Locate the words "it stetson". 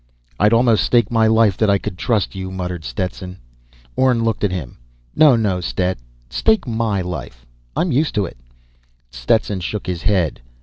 8.25-9.59